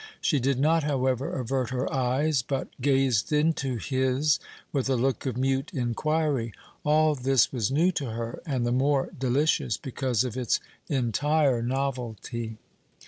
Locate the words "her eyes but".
1.69-2.69